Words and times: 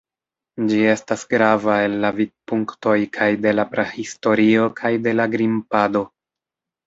Ĝi 0.69 0.77
estas 0.91 1.25
grava 1.33 1.73
el 1.89 1.97
la 2.05 2.09
vidpunktoj 2.21 2.95
kaj 3.19 3.27
de 3.43 3.53
la 3.57 3.65
prahistorio 3.75 4.65
kaj 4.81 4.93
de 5.09 5.13
la 5.21 5.29
grimpado. 5.35 6.03